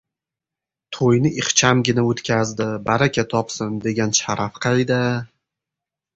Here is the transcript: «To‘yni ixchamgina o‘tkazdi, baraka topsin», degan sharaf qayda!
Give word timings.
«To‘yni 0.95 1.31
ixchamgina 1.41 2.05
o‘tkazdi, 2.13 2.67
baraka 2.89 3.25
topsin», 3.35 3.77
degan 3.85 4.17
sharaf 4.23 4.59
qayda! 4.67 5.01